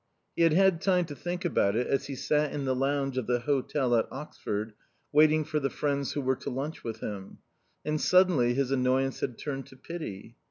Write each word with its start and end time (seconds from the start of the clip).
He 0.35 0.41
had 0.41 0.53
had 0.53 0.81
time 0.81 1.05
to 1.05 1.15
think 1.15 1.45
about 1.45 1.75
it 1.75 1.85
as 1.85 2.07
he 2.07 2.15
sat 2.15 2.51
in 2.53 2.65
the 2.65 2.73
lounge 2.75 3.19
of 3.19 3.27
the 3.27 3.41
hotel 3.41 3.93
at 3.93 4.07
Oxford 4.09 4.73
waiting 5.11 5.43
for 5.45 5.59
the 5.59 5.69
friends 5.69 6.13
who 6.13 6.21
were 6.21 6.35
to 6.37 6.49
lunch 6.49 6.83
with 6.83 7.01
him. 7.01 7.37
And 7.85 8.01
suddenly 8.01 8.55
his 8.55 8.71
annoyance 8.71 9.19
had 9.19 9.37
turned 9.37 9.67
to 9.67 9.75
pity. 9.75 10.37